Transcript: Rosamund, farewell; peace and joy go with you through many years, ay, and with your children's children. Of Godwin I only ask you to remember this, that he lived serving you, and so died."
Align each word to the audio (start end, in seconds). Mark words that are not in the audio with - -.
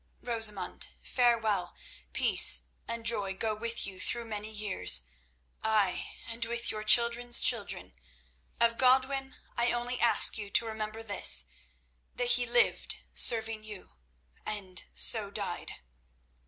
Rosamund, 0.23 0.87
farewell; 1.03 1.75
peace 2.11 2.63
and 2.87 3.05
joy 3.05 3.35
go 3.35 3.53
with 3.53 3.85
you 3.85 3.99
through 3.99 4.25
many 4.25 4.49
years, 4.49 5.03
ay, 5.63 6.07
and 6.27 6.43
with 6.45 6.71
your 6.71 6.81
children's 6.83 7.39
children. 7.39 7.93
Of 8.59 8.79
Godwin 8.79 9.35
I 9.55 9.71
only 9.71 9.99
ask 9.99 10.39
you 10.39 10.49
to 10.49 10.65
remember 10.65 11.03
this, 11.03 11.45
that 12.15 12.29
he 12.31 12.47
lived 12.47 12.95
serving 13.13 13.63
you, 13.63 13.99
and 14.43 14.85
so 14.95 15.29
died." 15.29 15.73